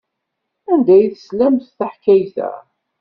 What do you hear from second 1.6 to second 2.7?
taḥkayt-a?